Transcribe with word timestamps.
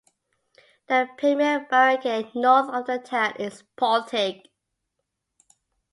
The 0.87 1.09
premier 1.19 1.67
barangay 1.69 2.31
north 2.33 2.73
of 2.73 2.87
the 2.87 2.97
town 2.97 3.35
is 3.37 3.61
Paltic. 3.77 4.45